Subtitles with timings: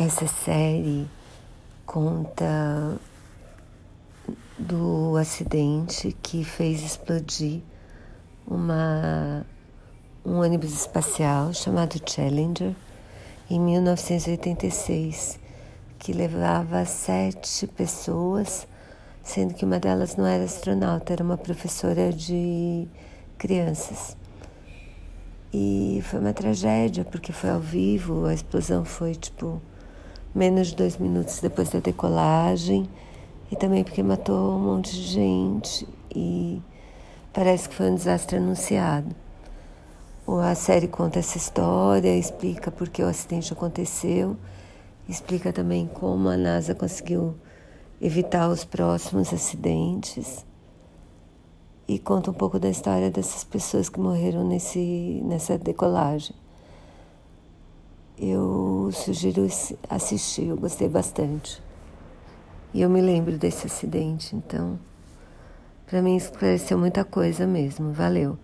[0.00, 1.10] Essa série
[1.84, 2.96] conta
[4.56, 7.62] do acidente que fez explodir
[8.46, 9.44] uma,
[10.24, 12.76] um ônibus espacial chamado Challenger
[13.50, 15.40] em 1986,
[15.98, 18.68] que levava sete pessoas,
[19.24, 22.86] sendo que uma delas não era astronauta, era uma professora de
[23.36, 24.16] crianças.
[25.52, 29.60] E foi uma tragédia, porque foi ao vivo, a explosão foi tipo
[30.34, 32.88] menos de dois minutos depois da decolagem,
[33.50, 36.60] e também porque matou um monte de gente e
[37.32, 39.14] parece que foi um desastre anunciado.
[40.42, 44.36] A série conta essa história, explica por que o acidente aconteceu,
[45.08, 47.34] explica também como a NASA conseguiu
[47.98, 50.44] evitar os próximos acidentes
[51.88, 56.36] e conta um pouco da história dessas pessoas que morreram nesse, nessa decolagem.
[58.18, 59.46] Eu sugiro
[59.88, 61.62] assistir, eu gostei bastante.
[62.72, 64.78] E eu me lembro desse acidente, então,
[65.86, 67.92] para mim esclareceu muita coisa mesmo.
[67.92, 68.38] Valeu.